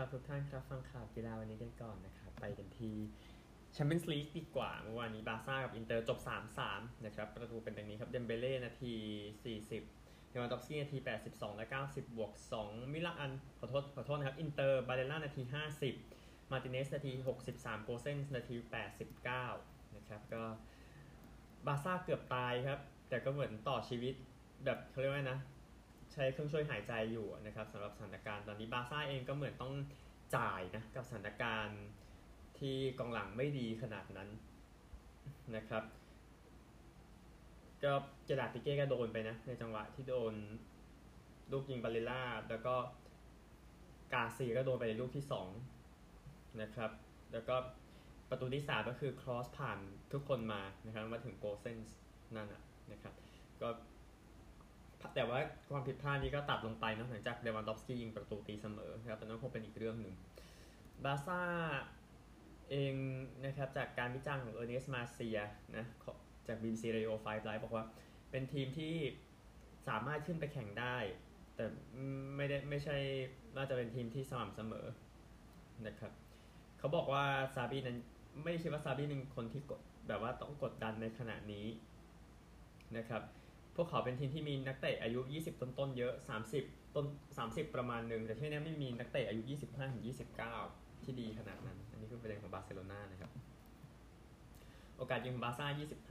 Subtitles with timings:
[0.00, 2.96] ครับทุกท่านครับฟังข่าวกีฬาวันนี้กันก่อนนะครับไปกันที่
[3.72, 6.18] แชมเปี้ยนส์ลีกดีกว่าเมื่อวานนี้บาร์ซ่ากับอินเตอร์จบ
[6.62, 8.94] 3-3 นะครับประตูเป็นดังนี้ครับเดมเบเล่นาที
[9.42, 10.98] 40เลวานดอฟสกี้นาที
[11.28, 12.32] 82 และ 90 บวก
[12.62, 15.42] 2 มิลานขอโทษขอโทษนะครับอินเตอร์บาเรลล่านาที
[15.96, 17.12] 50 มาร์ติเนซนาที
[17.50, 18.56] 63 โกเซนนาที
[19.26, 20.42] 89 นะครับก็
[21.66, 22.78] บาร์ซ่าเกือบตายครับ
[23.08, 24.14] แต่ก็เหมือนต่อชีวิต
[24.64, 25.40] แบบเขาเรียกว่านะ
[26.12, 29.74] ใช้เครื่องช่วยหายใจอยู่นะครับสำหรับสถานการณ์ตอนนี้บาซ่าเองก็เหมือนต้อง
[30.36, 31.80] จ่ายนะกับสถานการณ์
[32.58, 34.28] ที่กองหลังไม่ดีขนาดนั้น
[35.56, 35.84] นะครับ
[37.84, 37.92] ก็
[38.24, 40.34] เจดาปิเก้ก็โดนไปนะ ในจังหวะที่โดน
[41.52, 42.74] ลูกยิงบาเลล่า แล้วก็
[44.12, 45.24] กาซีก็โดนไปในลูกที่
[45.92, 46.90] 2นะครับ
[47.32, 47.56] แล้วก็
[48.30, 49.78] ประตูที่สามก็คือครอสผ่าน
[50.12, 51.96] ทุกคนมานะครับมาถึงโกเซนส์
[52.36, 52.48] นั่น
[52.92, 53.14] นะครับ
[53.62, 53.68] ก็
[55.14, 55.38] แต่ว่า
[55.70, 60.14] ความผิดพลาดนี้ก็ตัดลงไปนะหลังจากเลวานดอฟสกี้ยิงประตูตีเสมอครับแต่นั้นคงเป็นอีกเรื่องหนึ่ง
[61.04, 61.42] บาร์ซ่า
[62.70, 62.94] เอง
[63.44, 65.38] นะครับจากการวิจารณ์ของเออร์เนสมาเซีย
[65.76, 65.84] นะ
[66.46, 67.84] จาก BBC Radio 5 Live บอกว่า
[68.30, 68.94] เป็นทีมที่
[69.88, 70.96] สามารถขึ้นไปแข่งได้
[71.54, 71.64] แต่
[72.36, 72.96] ไม่ได้ไม่ใช่
[73.56, 74.86] น่าจะเป็นทีมที่สม่ำเสมอ
[75.86, 76.12] นะครับ
[76.78, 77.98] เขาบอกว่าชาบีนั้น
[78.44, 81.66] ไม่คิดว่าชาบีเป็นคนที่กดแบบว่าต้องกดดันในขณะนี้
[82.96, 83.22] นะครับ
[83.78, 86.14] พวกเขาเป็นทีมที่มีนักเตะอายุ 20 ต้นๆเยอะ
[86.54, 87.06] 30 ต้น
[87.38, 90.04] 30 ประมาณหนึ่งแต่ที่นี้ไม่มีนักเตะอายุ 25ถึง
[90.52, 93.30] 29 ที่ดีขนาดนั้น อันนี้คือประเด็นของบาร์เซโลนานะครับ
[94.96, 95.66] โอกาสยิงของบาร์ซ่า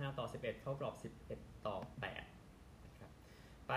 [0.09, 0.95] 25 ต่อ 11 เข้ากรอบ
[1.29, 1.75] 11 ต่อ
[2.31, 3.11] 8 นะครับ
[3.67, 3.73] ไป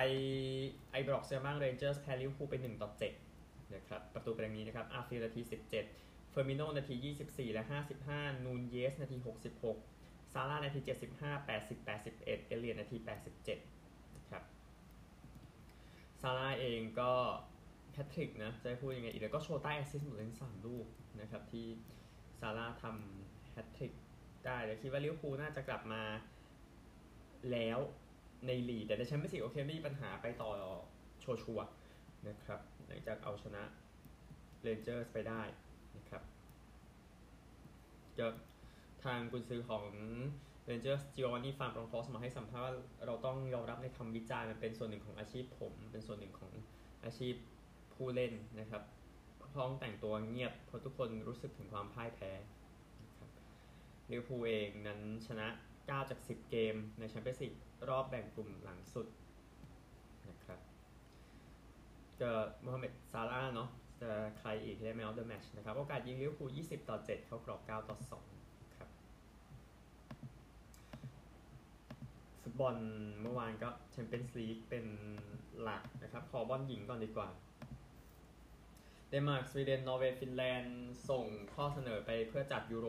[0.90, 2.90] ไอบร็อกซ์เซอร์มังเรนเจอร์สแพ้ลิเวอร์พูลไป 1 ต่อ
[3.32, 6.94] 7 นะครับ ประตูเป็นอย่างนี้นะครับ อาร์ฟิลด์นาที 17 เฟอร์มิโน่นาที
[7.26, 7.64] 24 และ
[8.04, 9.16] 55 นูนเญซนาที
[9.76, 10.80] 66 ซาร่านาที
[11.16, 13.79] 75 80 81 เอลเลียตนาที 87
[16.20, 17.12] ซาล่าห์เองก็
[17.92, 20.86] แฮตทริกนะจะพูดยังไงอีกแล้วก็โชต้า assist หมดเลยสามลูก
[21.20, 21.66] นะครับที่
[22.40, 23.92] ซาล่าห์ทำแฮตทริก
[24.46, 26.02] ได้แต่คิดว่าลิเวอร์พูลน่าจะกลับมา
[27.52, 27.78] แล้ว
[28.46, 30.50] ในลีกแต่ในแชมเปี้ยนส์ลีกโอเคไม่มีปัญหาไปต่อ
[31.20, 31.60] โชชัว
[32.28, 33.62] นะครับหลังจากเอาชนะ
[34.62, 35.42] เรนเจอร์สไปได้
[35.96, 36.22] นะครับ
[38.18, 38.28] ก็
[39.04, 39.84] ทางกุนซือของ
[40.70, 42.74] เรนเจอร์สจิโอวานนี่ฟานบรองก์ฮอร์สต์มาให้สัมภาษณ์ว่า
[43.06, 46.52] เราต้องยอมรับในคำวิจารณ์มันเป็นส่วนหนึ่งของอาชีพผม เป็นส่วนหนึ่งของ
[47.04, 47.34] อาชีพ
[47.94, 48.82] ผู้เล่นนะครับ
[49.54, 52.30] ห้องแต่งตัวเงียบเพราะทุกคนรู้สึกถึงความพ่ายแพ้
[53.18, 53.30] ครับ
[54.10, 55.46] ลิเวอร์พูลเองนั้นชนะ
[55.78, 57.54] 9 จาก 10 เกมในแชมเปี้ยนส์ลีก
[57.88, 59.06] รอบแบ่งกลุ่มหลังสุด
[60.28, 60.58] นะครับ
[62.18, 63.68] เจอโมฮัมเหม็ดซาล่าห์เนาะ
[64.00, 68.10] จะใครอีกที่ได้ man of the match ชนะครับ โอกาสยิงลิเวอร์พูล20 ต่อ 7 เข้ากรอบ 9 ต่อ 2
[72.42, 72.76] ฟุต บอล
[73.22, 74.86] เมื่อวานก็แชมเปี้ยนส์ลีกเป็น
[75.62, 77.28] หลักนะครับ ขอบอลหญิงก่อนดีกว่า
[79.08, 82.86] เดนมาร์กสวีเดน นอร์เวย์ ฟินแลนด์ ส่งข้อเสนอไปเพื่อจัดยูโร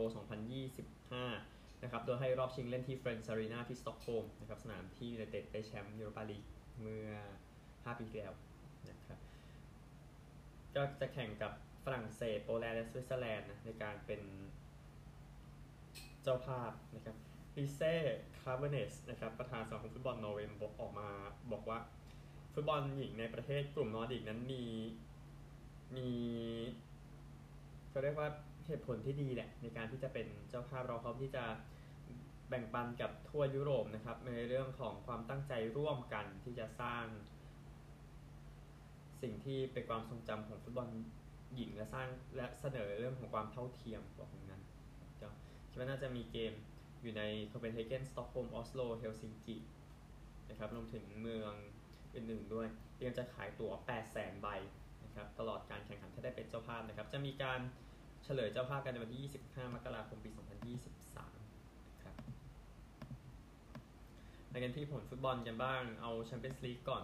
[0.72, 6.44] 2025 นะครับ โดยให้รอบชิงเล่นที่เฟรนด์สอารีนาที่สต็อกโฮล์มนะครับ สนามที่ยูไนเต็ดได้แชมป์ยูโรปาลีก
[6.82, 7.10] เมื่อ
[7.58, 8.34] 5 ปีที่แล้ว
[8.90, 9.20] นะครับ
[10.76, 11.52] ก็จะแข่งกับ
[11.86, 14.22] ฝรั่งเศส โปแลนด์ และสวิตเซอร์แลนด์ในการเป็น
[16.24, 17.18] เจ้าภาพนะครับ
[17.58, 17.94] ลิเซ่
[18.42, 21.08] คลาเวเนสนะครับประธานสมาคมฟุตบอลนอร์เวย์บอกออกมา
[21.52, 21.80] บอกว่า
[22.54, 24.64] ฟุตบอลหญิงในประเทศกลุ่มนอร์ดิกนั้นมี
[25.96, 26.10] มี
[27.90, 28.30] เขาเรียกว่า
[28.68, 31.44] เหตุผลที่ดีแหละ ในการที่จะเป็นเจ้าภาพเราพร้อมที่จะ
[32.50, 37.06] แบ่งปันกับทั่วยุโรปนะครับ ในเรื่องของความตั้งใจร่วมกันที่จะสร้าง
[39.22, 40.90] สิ่งที่เป็นความทรงจำของฟุตบอล
[41.56, 44.62] หญิงและสร้างและเสนอเรื่องของความเท่าเทียมบอกงนั้น
[45.70, 46.54] คิดว่าน่าจะมีเกม
[47.02, 49.58] อยู่ในโคเปนเฮเกนสต็อกโฮล์มออสโลเฮลซิงกิ
[50.50, 51.54] นะครับรวมถึงเมือง
[52.16, 52.68] อื่นๆด้วย
[52.98, 53.72] เตรียมจะขายตั๋ว
[54.08, 54.48] 800,000 ใบ
[55.06, 57.60] นะครับตลอดการแข่งขันถ้าได้เป็นเจ้าภาพนะครับ จะมีการ
[58.24, 60.30] เฉลยเจ้าภาพกันในวันที่ 25 มกราคม ปี
[60.96, 62.16] 2023ครับ
[64.50, 67.04] ไปกันที่ผลฟุตบอลกันบ้าง เอาแชมเปี้ยนส์ลีกก่อน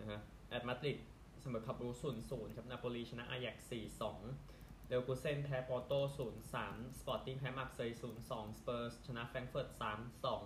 [0.00, 0.98] นะฮะแอตมาดริด
[1.42, 4.20] เสมอคลับบรูชศูนย์ศูนย์ครับ นาโปลีชนะอายักซ์สี่สอง
[4.88, 10.44] เดลกูเซนแพ้ปอร์โต้ศูนย์สามสปอร์ติ้งแพ้มาร์เซย์ศูนย์สองสเปอร์สชนะแฟรงเฟิร์ตสามสอง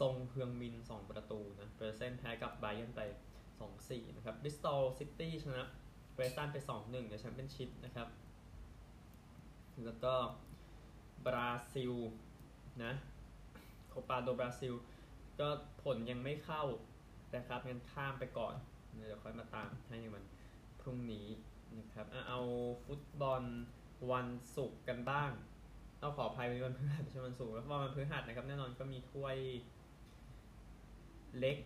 [0.00, 3.00] ซนเฮืองมินสองประตูนะพัลเซนแพ้กับบาเยิร์นไป
[3.60, 5.64] สองสี่นะครับบริสตอลซิตี้ชนะ
[6.14, 8.08] เปรสตันไปสองหนึ่งในแชมเปี้ยนชิพนะครับ
[9.84, 10.14] แล้วก็
[11.26, 11.92] บราซิล
[12.84, 12.92] นะ
[13.88, 14.74] โคปาโดบราซิล
[15.40, 15.48] ก็
[15.82, 16.64] ผลยังไม่เข้า
[17.36, 18.54] นะครับงั้นข้ามไปก่อน
[18.94, 20.24] เดี๋ยวค่อยมาตามให้ในวัน
[20.80, 21.26] พรุ่งนี้
[21.78, 22.40] นะครับเอา
[22.86, 23.42] ฟุตบอล
[24.12, 24.26] วัน
[24.56, 25.30] ศุกร์กันบ้าง
[26.00, 29.36] เอาขออภัยวันพฤหัสใช่วันศุกร์แล้ววันพฤหัสนะครับ แน่นอนก็มีถ้วย
[31.38, 31.58] เล็ก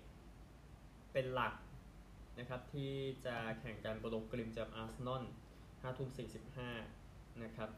[1.12, 1.54] เป็นหลัก
[2.38, 2.92] นะครับที่
[3.26, 5.22] จะแข่งกันโบโลกริมจากอาร์เซนอล
[5.60, 6.08] 5ทุ่ม
[6.76, 7.70] 45นะครับ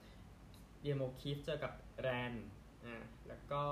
[0.83, 2.33] เยโมคีฟเจอกับแรน
[2.85, 2.95] อ่า
[3.29, 3.65] แล้วก็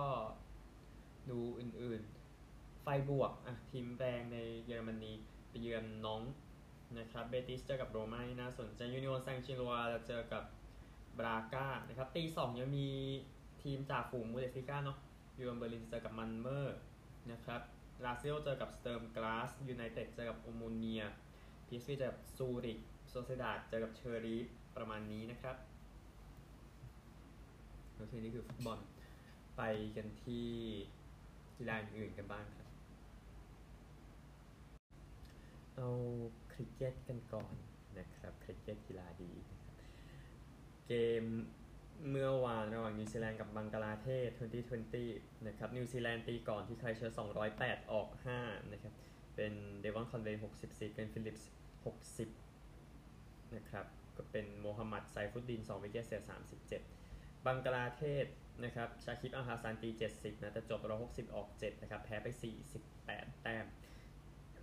[1.31, 5.13] ดูอื่นๆ ไฟบวกอะทีมแรงในเยอรมนี
[5.49, 6.23] ไปเยือนน้อง
[6.99, 10.45] นะครับเบติสเจอกับโรม่าน่าสนใจยูนิโอซังชิโรวจะเจอกับ
[11.19, 12.89] บราก้านะครับตีสองยังมี
[13.63, 14.99] ทีมจากฝูงมูเดฟิก้าเนาะ
[15.39, 16.79] ยูนเบอร์ลินเจอกับมันเมอร์
[17.33, 17.61] นะครับ
[18.05, 21.03] ลาเซิโอเจอกับสเติร์มกลาสยูไนเต็ดเจอกับโอโมเนีย
[21.67, 22.79] พีซวีเจอกับซูริก
[23.09, 24.47] โซเซดาดเจอกับเชอรีฟ
[24.77, 25.57] ประมาณนี้นะครับ
[27.95, 28.79] แล้วทีนี้คือฟุตบอล
[29.57, 29.63] ไป
[29.97, 30.47] กันที่
[31.57, 32.69] กีฬาอื่นกันบ้างครับ
[35.77, 35.89] เอา ค
[36.61, 37.55] ริกเก็ตกันก่อน
[37.99, 39.77] นะครับคริกเก็ตกีฬาดีนะครับ
[40.87, 40.93] เก
[41.23, 41.25] ม
[42.11, 44.31] เมื่อวานระหว่างนิวซีแลนด์กับบังกลาเทศ
[44.89, 47.17] 2020 นะครับนิวซีแลนด์ตีก่อนที่ไครสต์เชิร์ช
[47.53, 48.09] 208 ออก
[48.41, 48.95] 5 นะครับ
[49.37, 51.51] เป็นเดวอนคอนเวย์64 เป็นฟิลิปส์
[52.51, 53.87] 60 นะครับ
[54.17, 56.23] ก็เป็นโมฮัมหมัดไซฟุดดิน 2 wicket เสีย
[56.83, 58.27] 37 บังกลาเทศ
[58.65, 62.27] นะครับชาคิปอัลฮาซานตี 70 นะแต่จบ 160 ออก 7 นะครับ แพ้ไป
[62.87, 63.67] 48 แต้ม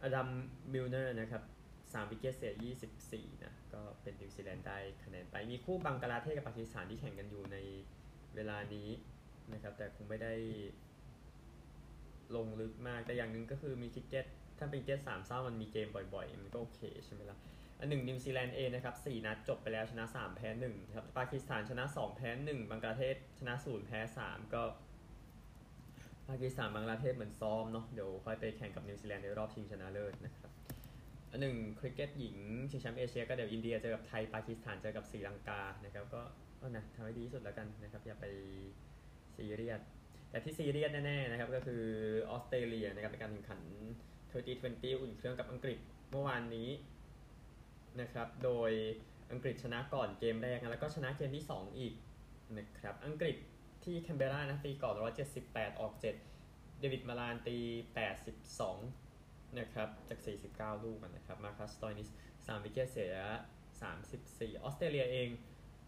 [0.01, 0.27] อดัม
[0.73, 1.43] มิลเนอร์นะครับ
[1.91, 2.53] 3 wicket เสีย
[2.97, 7.57] 24 นะ ก็เป็นนิวซีแลนด์ได้คะแนนไป มีคู่บังกลาเทศกับปากีสถานที่แข่งกันอยู่ใน
[8.35, 8.89] เวลานี้
[9.53, 10.33] นะครับ แต่คงไม่ได้
[12.35, 14.25] ลงลึกมาก แต่อย่างหนึ่งก็คือมีคริกเก็ต
[14.57, 17.37] ถ้าเป็นคริกเก็ตสามเส้ามันมีเกมบ่อยๆ มันก็โอเคใช่ไหมล่ะ
[17.79, 24.63] อันหนึ่งนิวซีแลนด์เองนะครับ4นัดจบไปแล้วชนะ 3 แพ้1ครับ ปากีสถานชนะ 2 แพ้ 1 บังกลาเทศชนะ 0 แพ้ 3 ก็
[26.27, 30.51] ปากีสถานบังกลาเทศเหมือนซ้อมเนาะ เดี๋ยวค่อยไปแข่งกับนิวซีแลนด์ในรอบชิงชนะเลิศนะครับ
[31.41, 32.37] หนึ่งคริกเก็ตหญิง
[32.69, 36.21] ชิงแชมป์เอเชียก็เดี๋ยวอินเดียเจอกับไทยปากีสถานเจอกับศรีลังกานะครับก็
[36.61, 38.25] ก็นะทำให้ดีที่สุดแล้วกันนะครับอย่าไป
[39.35, 39.81] ซีเรียส
[40.29, 41.83] แต่ที่ซีเรียสแน่ๆนะครับก็คือ
[42.29, 43.61] ออสเตรเลียนะครับในการแข่งขัน
[44.31, 45.79] 2020 อุ่นเครื่องกับอังกฤษ
[46.11, 46.69] เมื่อวานนี้
[48.01, 48.71] นะครับโดย
[49.31, 51.93] อังกฤษชนะก่อนเกมแรกแล้วก็ชนะเกมที่ 2 อีก
[52.57, 53.35] นะครับอังกฤษ
[53.83, 54.95] ที่แคนเบรานะตีก่อน
[55.37, 57.57] 178 ออก 7 เดวิดมาลานตี
[58.35, 59.06] 82
[59.59, 60.19] นะครับจาก
[60.75, 63.15] 49 ลูกนะครับมาคัสสตอยนิส3 wicket เสีย
[63.89, 65.29] 34 ออสเตรเลียเอง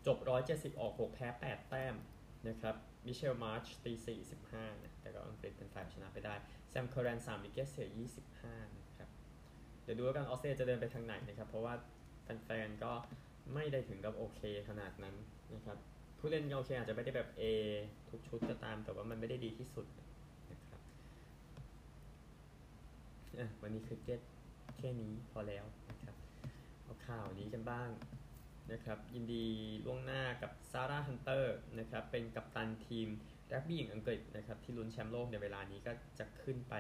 [0.08, 0.18] จบ
[0.50, 1.96] 170 ออก 6 แพ้ 8 แต้ม
[2.48, 2.76] นะครับ
[3.06, 3.94] มิเชลมาร์ชตี
[4.42, 6.36] 45นะแต่ก็อังกฤษเป็นฝ่ายชนะไปได้
[6.70, 7.88] แซมเคอร์แรน3 wicket เสีย
[8.34, 9.10] 25นะครับ
[9.84, 11.74] เดี๋ยวดูว่ากันออสเตรเลียจะเดินไปทางไหนนะครับ เพราะว่า
[12.24, 12.94] แฟนๆก็
[13.54, 15.16] ไม่ได้ถึงกับโอเคขนาดนั้น
[15.56, 15.78] นะครับ
[16.20, 17.44] ผู้เล่นก็โอเคอาจจะไม่ได้แบบ A
[18.10, 19.86] ทุกชุดก็ตาม แต่ว่ามันไม่ได้ดีที่สุด
[20.52, 20.82] นะครับ
[23.40, 24.22] อะวันนี้คริกเก็ต
[24.78, 26.16] แค่นี้พอแล้วนะครับ
[26.84, 27.90] เอาข่าวนี้กันบ้าง
[28.72, 29.46] นะครับยินดี
[29.86, 33.08] ล่วงหน้ากับซาร่าฮันเตอร์นะครับเป็นกัปตันทีม
[33.54, 36.76] รักบี้หญิงอังกฤษนะครับที่ลุ้นแชมป์โลกในเวลานี้ก็จะขึ้นไป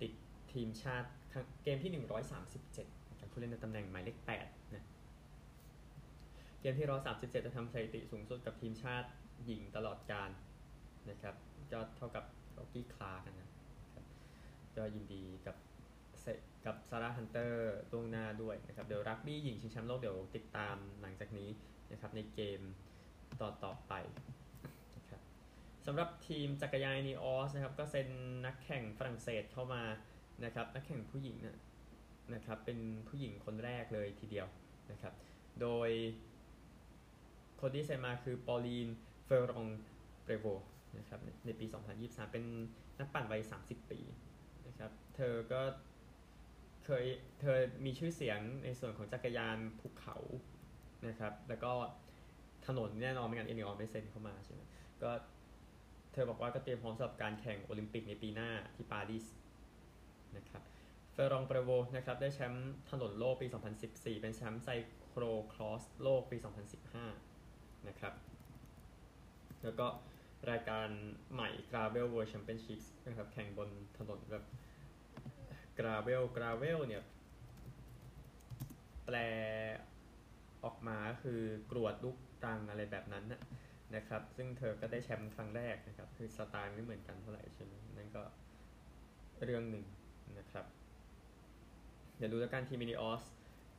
[0.00, 0.12] ติด
[0.52, 1.08] ทีมชาติ
[1.64, 2.04] เกมที่
[2.56, 4.16] 137นะครับผู้เล่นในตำแหน่งหมายเลข
[4.46, 4.84] 8นะ
[6.60, 9.08] เกมที่137จะทำสถิติสูงสุดกับทีมชาติ
[9.44, 10.30] หญิงตลอดการ
[11.10, 11.34] นะครับ
[11.72, 12.24] ก็เท่ากับ
[12.56, 13.48] ร็อกกี้คลาร์กนะนะ
[13.92, 14.04] ครับ
[14.76, 15.56] ก็ยินดีกับ
[16.66, 21.48] กับซาร่าฮันเตอร์ล่วงหน้าด้วยนะครับ เดี๋ยวรักบี้หญิงชิงแชมป์โลกเดี๋ยวติดตามหลังจากนี้
[21.92, 22.60] นะครับในเกม
[23.40, 23.92] ต่อต่อไป
[24.96, 25.20] นะครับ
[25.86, 28.08] สำหรับทีมจักรยานนีออสนะครับก็เซ็น
[28.46, 29.82] นักแข่งฝรั่งเศสเข้ามา
[30.44, 31.58] นะครับนักแข่งผู้หญิงนะ
[32.34, 34.46] นะครับเป็นผู้หญิงคนแรกเลยทีเดียว
[34.90, 35.14] นะครับ
[35.60, 35.90] โดย
[37.60, 38.88] คนที่เซ็นมาคือปอลีน
[39.24, 39.66] เฟอร์รอง
[40.22, 40.46] เปรโว
[40.98, 41.66] นะครับในปี
[41.98, 42.44] 2023 เป็น
[42.98, 44.00] นักปั่นวัย 30 ปี
[44.66, 45.60] นะครับเธอก็
[46.84, 47.04] เคย
[47.40, 50.16] เธอมีชื่อเสียงในส่วนของจักรยานภูเขา
[51.08, 51.72] นะครับ แล้วก็
[52.66, 54.60] ถนนแน่นอนไม่งั้นอีนีออสไม่เซ็นเข้ามาใช่ไหม
[55.02, 55.10] ก็
[56.12, 59.26] เธอบอกว่าก็เตรียมพร้อมสำหรับการแข่งโอลิมปิกในปีหน้าที่ปารีส
[60.36, 60.62] นะครับ
[61.12, 63.46] เฟอร์รองเปรโวนะครับได้แชมป์ถนนโลกปี
[63.84, 64.68] 2014 เป็นแชมป์ไซ
[65.06, 65.22] โคร
[65.52, 66.36] ครอสโลกปี
[67.12, 68.14] 2015 นะครับ
[69.62, 69.86] แล้วก็
[70.50, 70.88] รายการ
[71.32, 74.44] ใหม่ Gravel World Championships นะครับแข่งบนถนนแบบ
[75.78, 77.02] gravel gravel เนี่ย
[79.06, 79.16] แปล
[80.64, 83.40] ออกมาคือกรวดลูกรังอะไรแบบนั้นนะ
[83.94, 88.22] นะครับ ซึ่งเธอก็ได้แชมป์ครั้งแรกนะครับ คือสไตล์ไม่เหมือนกันเท่าไหร่ใช่ไหมนั่นก็
[89.44, 89.84] เรื่องหนึ่ง
[90.38, 90.66] นะครับ
[92.16, 93.22] เดี๋ยวดูแล้วกันทีมอีนีออส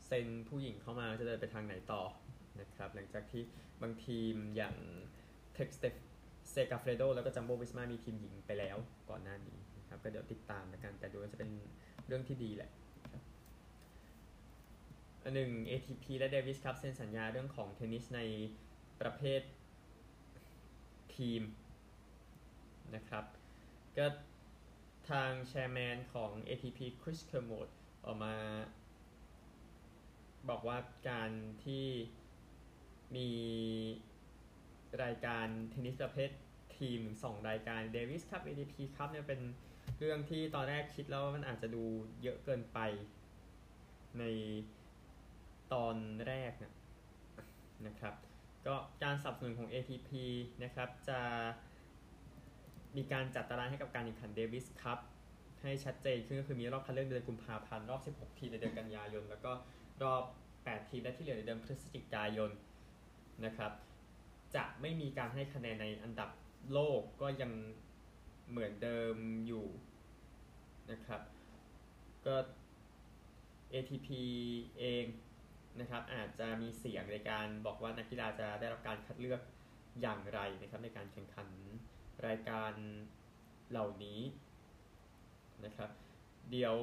[0.06, 2.04] เซ็นผู้หญิงเข้ามาจะเดินไปทางไหนต่อ
[2.60, 3.44] นะครับ หลังจากที่
[3.82, 4.76] บางทีมอย่าง
[5.56, 5.86] เท็กซ์เต
[6.52, 8.78] เซกาเฟรโดแล้วก็จัมโบวิสมามีทีมหญิงไปแล้ว
[9.10, 9.58] ก่อนหน้านี้
[10.04, 11.50] ก็เดี๋ยวติดตามกันแต่ดูว่าจะเป็น
[12.08, 12.72] เรื่องที่ดีแหละ
[15.24, 18.22] อันหนึ่ง ATP และเดวิสครับเซ็นสัญญาเรื่องของเทนนิสใน
[19.02, 19.42] ประเภท
[21.16, 21.42] ทีม
[22.96, 23.26] นะครับ
[23.98, 24.08] ก็
[25.10, 27.68] ทาง chairman ของ ATP คริสเคอร์โมด
[28.06, 28.36] ออกมา
[30.50, 30.78] บอกว่า
[31.10, 31.32] การ
[31.66, 31.86] ที่
[33.16, 33.30] มี
[35.04, 36.32] รายการเทนนิสประเภท
[36.78, 39.42] ทีมสองรายการเดวิสคัพ ATP คัพเนี่ยเป็น
[40.00, 41.84] เรื่องที่ตอนแรกคิดแล้วว่ามันอาจจะดู
[42.24, 42.80] เยอะเกินไป
[44.20, 44.24] ใน
[45.74, 45.96] ตอน
[46.28, 46.74] แรกนะ
[47.88, 48.16] นะครับ
[48.68, 50.10] ก็การสนับสนุนของ ATP
[50.64, 51.20] นะครับ จะ
[52.98, 55.00] มีการจัดตารางให้กับการแข่งขันเดวิสคัพ
[55.62, 59.52] ให้ชัดเจนขึ้นก็คือมีรอบคัดเลือกเดือนกุมภาพันธ์รอบ 16 ทีมในเดือนกันยายน แล้วก็
[60.04, 60.24] รอบ
[60.58, 62.52] 8 ทีมและที่เหลือในเดือนพฤศจิกายน
[63.46, 63.72] นะครับ
[64.56, 66.30] จะไม่มีการให้คะแนนในอันดับ
[66.74, 67.52] โลกก็ยัง
[68.50, 69.16] เหมือนเดิม
[69.48, 69.66] อยู่
[70.92, 71.22] นะครับ
[72.26, 72.36] ก็
[73.74, 74.10] ATP
[74.80, 75.06] เอง
[75.80, 79.42] นะครับอาจจะมีเสียงในการบอกว่านักกีฬาจะได้รับการคัดเลือก
[80.02, 81.48] อย่างไรนะครับในการแข่งขัน
[82.28, 82.74] รายการ
[83.70, 84.22] เหล่านี้
[85.66, 85.90] นะครับ
[86.52, 86.76] เดี๋ยว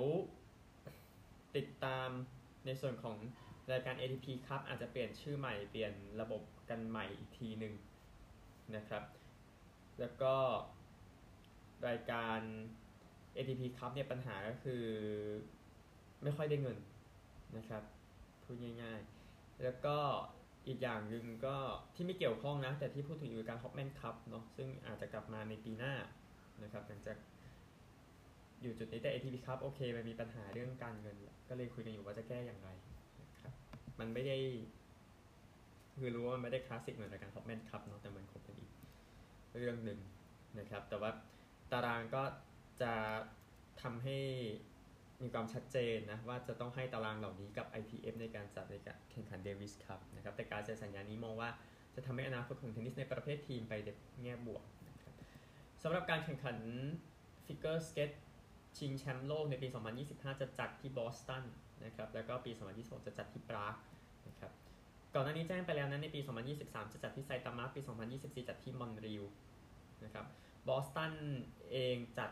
[1.56, 2.08] ติดตาม
[2.66, 3.16] ในส่วนของ
[3.72, 7.74] รายการ ATP ครับอาจจะเปลี่ยนชื่อใหม่เปลี่ยนระบบกันใหม่อีกทีหนึ่ง
[8.76, 9.04] นะครับ
[10.00, 10.34] แล้วก็
[11.88, 12.38] รายการ
[13.36, 14.84] ATP ครับเนี่ยปัญหาก็คือ
[16.22, 16.78] ไม่ค่อยได้เงิน
[17.56, 17.82] นะครับ
[18.44, 19.96] พูดง่ายๆ แล้วก็
[20.68, 21.56] อีกอย่างหนึ่งก็
[21.94, 25.94] ที่ไม่เกี่ยวข้องนะ แต่ที่พูดถึงอยู่การฮอปแมนคัพเนาะซึ่งอาจจะกลับมาในปีหน้า
[26.62, 27.16] นะครับหลังจาก
[28.62, 31.16] อยู่จุดนี้แต่ ATP ครับโอเคมันมีปัญหาเรื่องการเงิน
[31.48, 32.68] ก็เลยคุยกันอยู่ว่าจะแก้อย่างไร
[33.22, 33.52] นะครับ
[34.00, 34.38] มันไม่ได้
[35.98, 38.70] คือรู้ว่ามันไม่ได้คลาสสิกเหมือนรายการ Hopman Cup เนาะแต่มันคงเป็นอีก
[39.58, 39.98] เรื่องหนึ่ง
[40.58, 41.10] นะครับ แต่ว่า
[41.72, 42.22] ตารางก็
[42.82, 42.92] จะ
[43.82, 44.18] ทำให้
[45.22, 51.50] มีความชัดเจนนะว่าจะต้องให้ตารางเหล่านี้กับ ITF ในการจัดในการแข่งขัน Davis Cup นะครับแต่การเซ็นสัญญานี้มองว่า
[51.94, 53.88] จะทำให้อนาคตของเทนนิสในประเภททีมไปใน
[54.22, 55.14] แง่บวกนะครับ
[55.82, 56.56] สำหรับการแข่งขัน
[57.46, 58.10] ฟิกเกอร์สเก็ต
[58.78, 59.68] ชิงแชมป์โลกในปี
[60.04, 61.44] 2025 จะจัดที่บอสตัน
[61.84, 63.74] นะครับแล้วก็ปี 2026 จะจัดที่ปราก
[64.28, 64.52] นะครับ
[65.14, 66.20] ก่อนหน้านี้แจ้งไปแล้วนะในปี
[66.56, 67.80] 2023 จะจัดที่ไซตามะปี
[68.14, 69.24] 2024 จัดที่มอนทรีออล
[70.04, 70.26] นะครับ
[70.68, 71.14] บอสตัน
[71.70, 72.30] เองจัด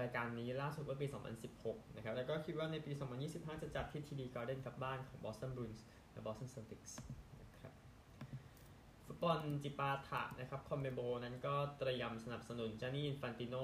[0.00, 1.06] รายการนี้ล่าสุดเมื่อปี
[1.50, 2.92] 2016 นะครับ แล้วก็คิดว่าในปี
[3.26, 5.80] 2025 จะจัดที่ TD Garden กับบ้านของ Boston Bruins
[6.12, 6.92] และ Boston Celtics
[7.40, 7.72] นะครับ
[9.06, 13.56] ฟุตบอลจิปาถะนะครับ CONMEBOL นั้นก็เตรียมสนับสนุนจานี่อินฟันติโน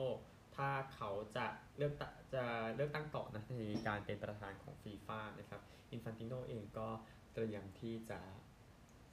[0.57, 1.47] ถ้าเขาจะ
[1.77, 1.93] เลือก
[2.35, 5.61] จะเลือกตั้งต่อนะในการเป็นประธานของฟีฟ่านะครับ
[5.93, 6.89] อินฟันติโนเองก็
[7.35, 8.21] เตรียมที่จะ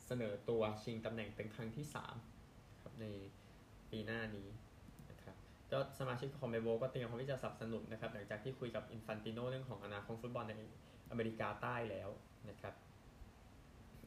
[0.06, 1.86] เสนอตัวชิงตำแหน่งเป็นครั้งที่
[2.34, 3.06] 3ครับใน
[3.92, 4.48] ปีหน้านี้
[5.75, 10.53] ก็สมาชิกของเมโบก็เตรียมพร้อมที่จะสนับสนุนนะครับหลังจากที่คุยกับอินฟันติโนเรื่องของอนาคตฟุตบอลใน
[11.10, 12.10] อเมริกาใต้แล้ว
[12.50, 12.74] นะครับ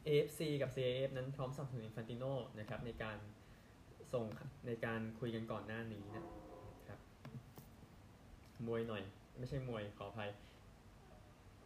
[0.07, 2.23] AFC กับ CAF นั้นพร้อมสนับสนุนอินฟันติโน
[2.59, 3.17] นะครับในการ
[4.13, 4.25] ส่ง
[4.67, 6.25] ในการคุยกันก่อนหน้านี้นะ
[6.87, 6.99] ครับ
[8.67, 9.03] มวยหน่อย
[9.37, 10.29] ไม่ใช่มวยขออภัย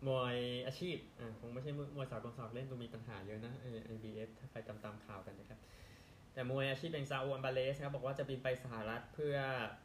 [0.08, 0.36] มวย
[0.68, 5.60] อาชีพอ่าคงไม่ใช่มวยสากลสมัครเล่นดูมีปัญหาเยอะนะ NBF ถ้าใครตามตามข่าวกันนะครับ
[6.34, 9.36] แต่มวยอาชีพเป็นซาอูลอัลวาเรซครับบอกว่าจะบินไปสหรัฐเพื่อ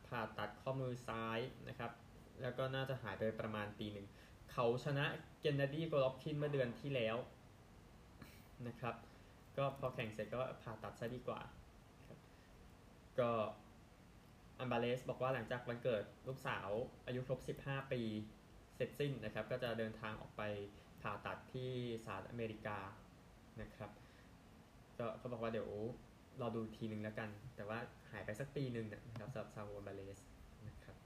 [0.08, 1.38] ผ่าตัดข้อมือซ้าย
[1.68, 1.90] นะครับ
[2.42, 4.06] แล้วก็น่าจะหายไปประมาณปีหนึ่ง
[4.52, 5.04] เขาชนะ
[5.40, 7.16] เกนนาดีโกลอฟกินเมื่อเดือนที่แล้ว
[8.66, 8.94] นะครับ
[9.58, 11.40] ก็พอแข่งเสร็จก็ผ่าตัดซะดีกว่า
[13.20, 13.30] ก็
[14.58, 16.68] อันบาเลสบอกว่าหลังจากวันเกิดลูกสาว
[17.06, 18.02] อายุครบ 15 ปี
[18.76, 20.42] เสร็จสิ้นนะครับ ก็จะเดินทางออกไป
[21.02, 21.72] ผ่าตัดที่
[22.04, 22.78] สหรัฐอเมริกา
[23.60, 23.90] นะครับ
[24.98, 25.70] ก็เขาบอกว่าเดี๋ยว
[26.40, 27.78] รอดูทีหนึ่งแล้วกัน แต่ว่า
[28.10, 30.18] หายไปสักปีหนึ่งนะครับสำหรับซาโวบาเลส
[30.68, 30.96] นะครับ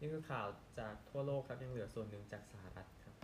[0.00, 0.46] นี่คือข่าว
[0.78, 3.14] จากทั่วโลกครับ ยังเหลือส่วนหนึ่งจากสหรัฐครับ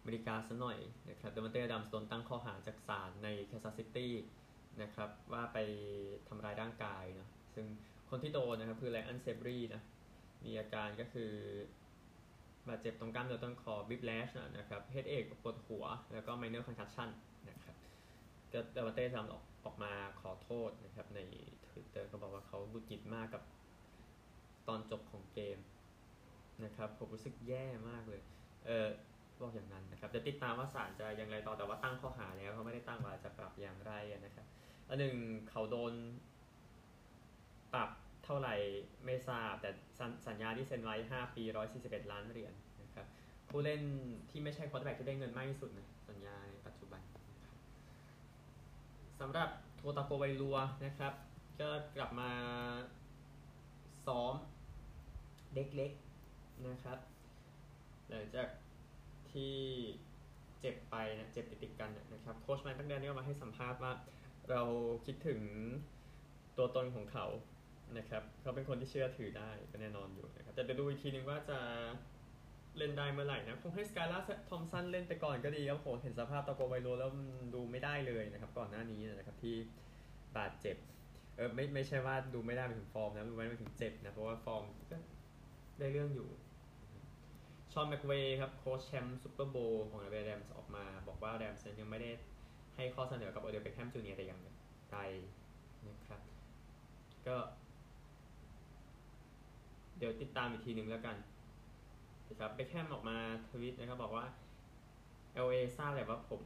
[0.00, 0.78] อเมริกาซะหน่อย
[1.10, 4.12] นะครับ Davante Adams โดนตั้งข้อหาจากศาลในแคสซัสซิตี้
[4.82, 5.58] นะครับว่าไป
[6.28, 7.66] ทำร้ายร่างกายเนาะซึ่ง
[8.10, 9.82] คนที่โดนนะครับคือไรอันเซบลีย์นะ
[10.44, 11.32] มีอาการก็คือ
[12.68, 17.08] บาดเจ็บตรงกล้ามเนื้อต้นคอ whiplash นะครับ headache ปวดหัว แล้วก็ minor concussion
[18.54, 21.20] ก็ดาวานเต้ทำออกออกมาขอโทษนะครับ ใน
[21.68, 23.42] Twitter ก็บอกว่าเขาบุจิตมากกับ
[24.68, 25.58] ตอนจบของเกม
[26.64, 28.22] นะครับ ผมรู้สึกแย่มากเลย
[28.66, 28.88] เออ
[29.42, 33.92] บอกอย่างนั้นนะครับจะติดตามว่าศาลจะอย่างไรต่อแต่ว่าตั้งข้อหาแล้วเขาไม่ได้ตั้งว่าจะปรับอย่างไร
[34.24, 34.46] นะครับ
[34.88, 35.16] อันหนึ่ง
[35.50, 35.92] เขาโดน
[37.72, 37.90] ปรับ
[38.24, 38.54] เท่าไหร่
[39.04, 39.70] ไม่ทราบ แต่
[40.26, 41.42] สัญญาที่เซ็นไว้ 5 ปี
[41.76, 43.06] 141 ล้านเหรียญนนะครับ
[43.48, 43.80] ผู้เล่น
[44.30, 47.56] ที่ไม่ใช่คอร์ดแบ็กที่ได้เงินมากที่สุดนะสัญญาในปัจจุบันนะครับ
[49.20, 51.12] สำหรับโทตาโกไวรัวนะครับ
[51.60, 52.30] ก็กลับมา
[54.06, 54.34] ซ้อม
[55.54, 56.98] เด็กๆนะครับ
[58.08, 58.48] หลังจาก
[59.32, 59.54] ที่
[60.60, 63.92] เจ็บไปนะเจ็บติดๆกันนะครับโค้ชแมนตั้งแต่นี้ก็มาให้สัมภาษณ์ว่า
[64.50, 64.62] เรา
[65.06, 65.40] คิดถึง
[66.56, 67.26] ตัวตนของเขา
[67.98, 71.58] นะครับ เขาเป็นคนที่เชื่อถือได้ก็แน่นอนอยู่นะครับแต่เดี๋ยวดูอีกทีนึงว่าจะ
[72.78, 77.10] เล่นได้เมื่อไหร่นะคงให้สกายล่าทอมสันเล่นไปก่อนก็ดีครับโหเห็นสภาพตะโกไวโรแล้ว
[77.54, 79.56] ดูไม่ได้เลยนะครับ ก่อนหน้านี้นะครับที่
[80.36, 80.76] บาดเจ็บ
[81.36, 84.96] เออไม่ไม่ใช่ว่าดูไม่ได้ไปถึงฟอร์มนะดูไม่ไปถึงเจ็บนะ เพราะว่าฟอร์มก็
[85.78, 86.28] ได้เรื่องอยู่
[87.72, 92.10] ชอนแม็กเวย์ครับ โค้ชแชมป์ Super Bowl ของ Rams ออกมา บอกว่า Rams ยังไม่ได้
[92.76, 94.40] ให้ข้อเสนอกับโอเดลเบคแฮมจูเนียร์แต่อย่าง
[94.92, 94.98] ใด
[95.88, 96.20] นะครับ
[97.26, 97.36] ก็
[99.98, 101.16] เดี๋ยวติดตามอีกทีหนึ่งแล้วกัน
[102.28, 103.16] นะครับเบคแฮมออกมา
[103.50, 104.26] ทวิตนะครับบอกว่า
[105.46, 106.40] LA ทราบแหละว่าผม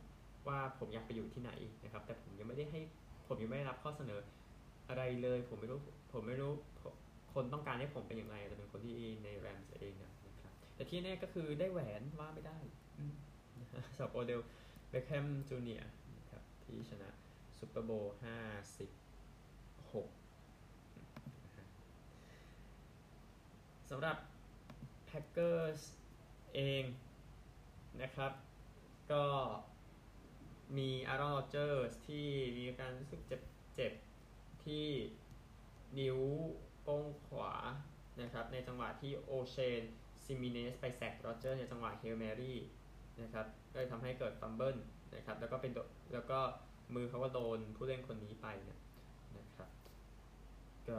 [0.49, 1.52] ว่าผมอยากไปอยู่ที่ไหน
[1.85, 2.80] นะครับ แต่ผมยังไม่ได้ให้
[3.26, 4.20] ผมยังไม่ได้รับข้อเสนอ
[4.88, 5.80] อะไรเลย ผมไม่รู้
[6.12, 6.52] ผมไม่รู้
[7.35, 8.94] คนต้องการให้ผมเป็นอย่างไรจะเป็นคนที่
[9.25, 12.58] ในแรมเองนะครับแต่ที่แน่ก็คือได้แหวนว่าไม่ได้
[13.97, 14.40] สำหรับโอเดล
[14.90, 15.82] เบคแฮมจูเนีย
[16.18, 17.11] นะครับที่ชนะ
[17.58, 18.37] ซูเปอร์โบว์ห้า
[18.78, 18.90] สิบ
[19.92, 20.08] หก
[23.90, 24.16] สำหรับ
[25.09, 25.80] Packers
[26.55, 26.85] เอง
[28.03, 28.33] นะครับ
[29.12, 29.25] ก็
[30.77, 32.27] มีอารอนโรเจอร์สที่
[32.59, 33.43] มีการรู้สึกเจ็บ
[33.75, 33.93] เจ็บ
[34.65, 34.87] ที่
[35.99, 36.19] นิ้ว
[36.83, 37.53] โป้งขวา
[38.21, 39.83] นะครับ ในจังหวะที่โอเชน
[40.25, 42.59] ซิมิเนสไป sack โรเจอร์ในจังหวะ Hail Mary
[43.23, 44.76] นะครับก็เลยทำให้เกิด fumble
[45.15, 45.73] นะครับ แล้วก็เป็น
[46.12, 46.38] แล้วก็
[46.95, 48.47] มือเขาก็โดนผู้เล่นคนนี้ไป
[49.38, 49.69] นะครับ
[50.88, 50.99] ก็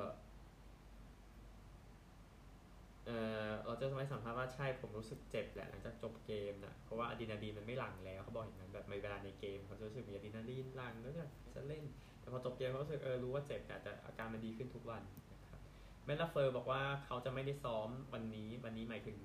[3.10, 3.16] เอ
[3.48, 11.26] อเราจะไม่สัมภาษณ์ว่าใช่ผมรู้สึกเจ็บแหละหลังจากจบเกมนะเพราะว่าอะดรีนาลีนมันไม่หลั่งแล้วเขาบอกอย่างนั้นแบบในเวลาในเกมเขาจะรู้สึกมีอะดรีนาลีนหลั่งแล้วจะ
[11.56, 11.84] จะเล่น
[12.20, 15.60] แต่พอจบเกมเขารู้สึกเออรู้ว่าเจ็บแต่แต่อาการมันดีขึ้นทุกวันนะครับ
[16.06, 19.18] แมนลาเฟอร์บอกว่าเขาจะไม่ได้ซ้อมวันนี้วันนี้หมายถึง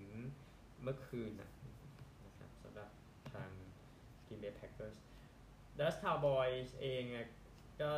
[0.83, 1.51] เมื่อคืนนะ
[2.27, 2.91] นะครับสำหรับ
[3.33, 3.51] ทาง
[4.27, 4.97] กินเบย์แพ็คเกอร์ส
[5.79, 7.03] ดัสคาวบอยส์เอง
[7.81, 7.91] ก็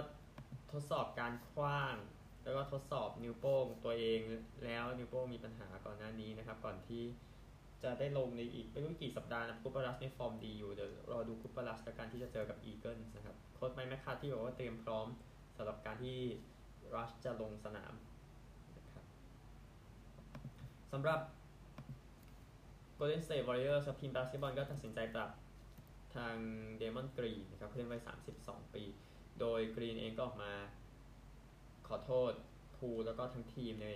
[0.73, 1.95] ทดสอบการคว้าง
[2.46, 4.20] แล้วก็ทดสอบนิ้วโป้งตัวเอง
[4.64, 7.02] แล้วนิ้วโป้งมีปัญหาก่อนหน้านี้นะครับ ก่อนที่
[7.82, 15.06] จะได้ลงในอีกไม่รู้กี่สัปดาห์นะคูปารัสในฟอร์มดีอยู่เดี๋ยวรอดูคูปารัสกับการที่จะเจอกับอีเกิลนะครับโค้ชไมค์แมคคาที่บอกว่าเตรียมพร้อม
[15.56, 16.18] สำหรับการที่
[16.94, 17.92] รัชจะลงสนาม
[18.76, 19.04] นะครับ
[20.92, 21.20] สำหรับ
[22.98, 25.30] Golden State Warriors ทีมบาสเกตบอลก็ตัดสินใจปรับ
[26.16, 26.35] ทาง
[26.78, 27.98] เดรมอนด์กรีนนะครับเล่นไว้
[28.35, 28.82] 32 ปี
[29.40, 30.52] โดยกรีนเองก็ออกมา
[31.88, 32.33] ขอโทษ
[32.76, 33.88] พูลแล้วก็ทั้งทีมใน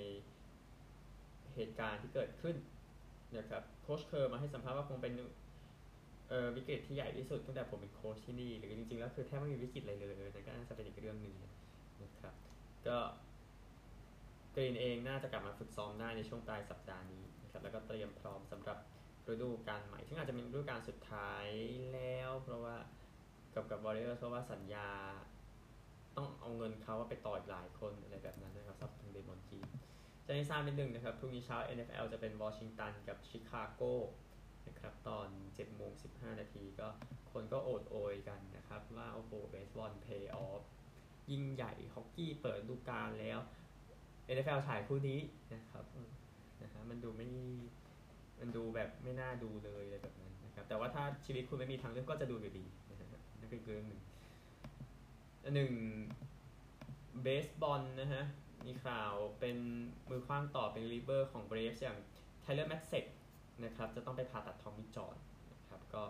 [1.55, 2.57] เหตุการณ์ที่เกิดขึ้น
[3.39, 5.15] นะครับโค้ชเคอร์มาให้สัมภาษณ์ว่าคงเป็น
[6.57, 11.35] วิกฤตที่ใหญ่ที่สุดตั้งแต่ผมเป็นโค้ชที่นี่หรือจริงๆแล้วคือแทบไม่มีวิกฤตอะไรเลยนั่นก็น่าจะเป็นอีกเรื่องหนึ่ง
[12.03, 12.35] นะครับ
[12.87, 12.99] ก็
[14.55, 18.79] กรีนเองน่าจะกลับมาฝึกซ้อมได้ในช่วงปลายสัปดาห์นี้นะครับแล้วก็เตรียมพร้อมสำหรับ
[19.33, 21.47] ฤดูกาลใหม่ ซึ่งอาจจะเป็นฤดูกาลสุดท้าย
[21.93, 22.77] แล้ว เพราะว่า
[23.55, 24.89] กับกับ Warriors เพราะว่าสัญญา
[26.21, 29.61] ต้องเอาเงินเขาว่าไปต่ออีกหลายคนอะไรแบบนั้นนะครับสำหรับทางเดรมอนด์กรีน
[30.27, 33.83] จะให้ทราบนิดนึงนะครับพรุ่งนี้เช้า NFL จะเป็นวอชิงตันกับชิคาโก
[34.69, 36.89] นะครับตอน7โมง15 นาทีก็
[37.33, 40.63] คนก็โอดโอยกันนะครับว่าโอ้โหเบสบอลเพย์ออฟ
[41.31, 43.39] ยิ่งใหญ่ฮอกกี้เปิดฤดูกาลแล้ว
[44.35, 45.21] NFL ฉายคู่นี้
[45.55, 45.85] นะครับ
[46.63, 47.29] นะฮะมันดูไม่
[48.41, 53.09] มันดูแบบไม่น่าดูเลยอะไรแบบนั้นนะครับแต่ว่าถ้าชีวิตคุณไม่มีทางเลือกก็จะดูอยู่ดีนะฮะ
[53.41, 54.01] นั่นคือเรื่องหนึ่ง
[55.55, 55.73] หนึ่ง
[57.23, 58.25] เบสบอลนะฮะ
[58.67, 59.59] มีข่าวเป็น
[60.11, 61.99] มือขว้างต่อเป็น reliever ของ Braves อย่าง
[62.43, 63.05] ไทเลอร์แมตเซก
[63.65, 65.17] นะครับ จะต้องไปผ่าตัด Tommy John
[65.53, 66.03] นะครับ ก็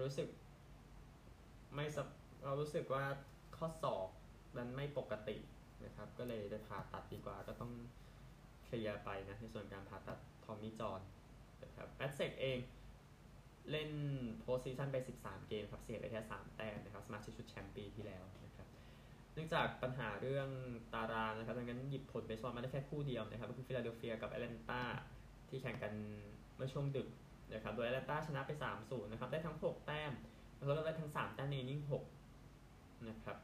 [0.00, 0.28] รู้สึก
[1.74, 1.86] ไม่
[2.44, 3.04] เรารู้สึกว่า
[3.56, 4.08] ข้อศอก
[4.56, 5.36] มันไม่ปกติ
[5.84, 7.72] นะครับ ก็เลยจะผ่าตัดดีกว่าก็ต้อง
[8.64, 11.00] เคลียร์ไปนะในส่วนการผ่าตัด Tommy John
[11.64, 12.58] นะครับแมตเซกเอง
[13.70, 13.90] เล่น
[14.40, 18.24] postseason ไป 13 เกมครับ เสียไปแค่ 3 แต้มนะครับ สมาชิกชุดแชมป์ปีที่แล้ว
[19.36, 20.48] เนื่องจากปัญหาเรื่อง
[20.94, 24.82] ตารางนะครับดังนั้นหยิบผลเบสบอลมาได้แค่คู่เดียวนะครับก็คือฟิลาเดลเฟียกับแอตแลนตา
[25.48, 25.92] ที่แข่งกัน
[26.56, 27.08] เมื่อช่วงดึก
[27.54, 28.50] นะครับโดยแอตแลนตาชนะไป
[28.82, 30.12] 3-0 นะครับได้ทั้ง 6 แต้ม
[30.56, 31.82] แล้วก็ได้ทั้ง 3 แต้มใน inning
[32.44, 33.36] 6นะครับ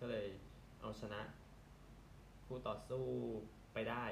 [0.00, 0.26] ก็เลย
[0.80, 1.20] เอาชนะ
[2.46, 3.04] คู่ต่อสู้
[3.74, 4.04] ไปได้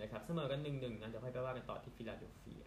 [0.00, 2.64] นะครับเสมอกัน 1-1นะเดี๋ยวค่อยไปว่ากันต่อที่ฟิลาเดลเฟีย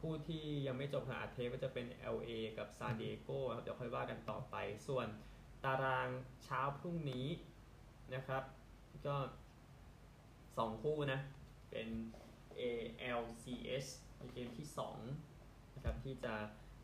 [0.00, 4.56] คู่ที่ยังไม่จบขณะอัดเทป็จะเป็น LA กับซานดิเอโกครับเดี๋ยวค่อยว่ากันต่อไป
[4.88, 5.06] ส่วน
[5.64, 6.08] ตาราง
[6.44, 7.26] เช้าพรุ่งนี้
[8.14, 8.42] นะครับ
[9.06, 9.16] ก็
[10.58, 11.20] สองคู่นะ
[11.70, 11.88] เป็น
[12.60, 13.86] ALCS
[14.18, 14.68] ในเกมที่
[15.20, 16.34] 2นะครับที่จะ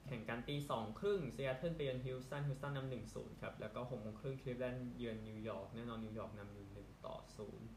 [0.07, 7.69] แข่งกันตีสองครึ่งซีแอตเทิลไปเยือนฮิวสตันฮิวสตันนำหนึ่งศูนย์ครับ แล้วก็หกโมงครึ่งคลิฟแลนด์เยือนนิวยอร์กแน่นอนนิวยอร์กนำอยู่หนึ่งต่อศูนย์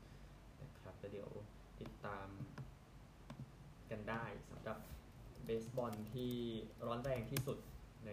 [0.62, 1.30] นะครับแล้วเดี๋ยว
[1.82, 2.28] ติดตาม
[3.90, 4.78] กันได้สำหรับ
[5.46, 6.34] เบสบอลที่
[6.86, 7.58] ร้อนแรงที่สุด
[8.06, 8.12] ใน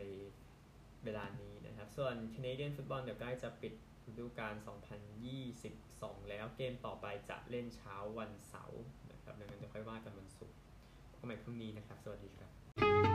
[1.04, 3.72] เวลานี้นะครับ ส่วน Canadian Football เดี๋ยวใกล้จะปิด
[4.08, 4.54] ฤดูกาล
[5.42, 8.82] 2022 แล้วเกมต่อไปจะเล่นเช้าวันเสาร์
[9.12, 10.56] นะครับ ดังนั้นจะค่อยว่ากันวันศุกร์
[11.10, 13.09] พบกันใหม่พรุ่งนี้นะครับ สวัสดีครับ